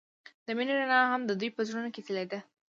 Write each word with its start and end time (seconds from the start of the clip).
د 0.45 0.47
مینه 0.57 0.73
رڼا 0.79 0.99
هم 1.11 1.21
د 1.25 1.31
دوی 1.39 1.49
په 1.55 1.61
زړونو 1.67 1.89
کې 1.95 2.01
ځلېده. 2.07 2.39